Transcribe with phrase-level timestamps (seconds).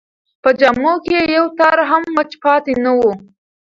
[0.41, 2.99] په جامو کې یې یو تار هم وچ پاتې نه و.